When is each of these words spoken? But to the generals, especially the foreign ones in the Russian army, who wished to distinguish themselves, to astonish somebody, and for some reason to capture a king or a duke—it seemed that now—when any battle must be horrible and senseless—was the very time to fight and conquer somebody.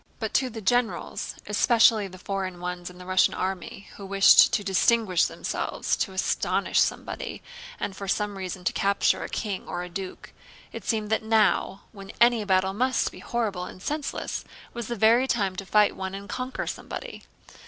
But 0.17 0.33
to 0.33 0.49
the 0.49 0.61
generals, 0.61 1.35
especially 1.45 2.07
the 2.07 2.17
foreign 2.17 2.59
ones 2.59 2.89
in 2.89 2.97
the 2.97 3.05
Russian 3.05 3.35
army, 3.35 3.87
who 3.97 4.03
wished 4.07 4.51
to 4.51 4.63
distinguish 4.63 5.25
themselves, 5.25 5.95
to 5.97 6.11
astonish 6.11 6.79
somebody, 6.79 7.43
and 7.79 7.95
for 7.95 8.07
some 8.07 8.35
reason 8.35 8.63
to 8.63 8.73
capture 8.73 9.21
a 9.23 9.29
king 9.29 9.67
or 9.67 9.83
a 9.83 9.89
duke—it 9.89 10.83
seemed 10.83 11.11
that 11.11 11.21
now—when 11.21 12.13
any 12.19 12.43
battle 12.45 12.73
must 12.73 13.11
be 13.11 13.19
horrible 13.19 13.65
and 13.65 13.83
senseless—was 13.83 14.87
the 14.87 14.95
very 14.95 15.27
time 15.27 15.55
to 15.57 15.67
fight 15.67 15.93
and 15.93 16.27
conquer 16.27 16.65
somebody. 16.65 17.21